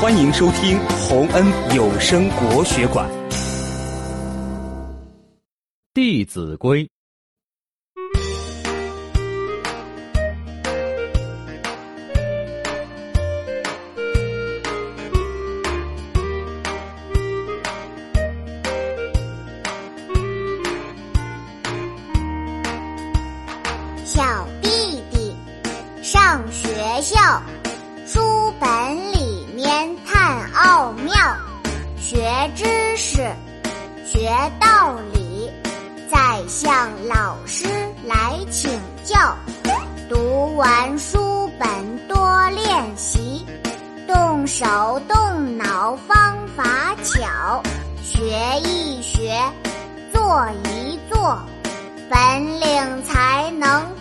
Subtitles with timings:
[0.00, 3.06] 欢迎收听洪恩有声国学馆
[5.92, 6.82] 《弟子规》。
[24.06, 25.36] 小弟弟
[26.02, 26.68] 上学
[27.02, 27.42] 校，
[34.12, 34.28] 学
[34.58, 35.48] 道理，
[36.10, 37.68] 再向老师
[38.04, 38.68] 来请
[39.04, 39.16] 教。
[40.08, 43.46] 读完书本多练习，
[44.08, 44.66] 动手
[45.06, 47.62] 动脑方法巧，
[48.02, 48.20] 学
[48.64, 49.40] 一学，
[50.12, 51.38] 做一做。
[52.10, 53.99] 本领才能。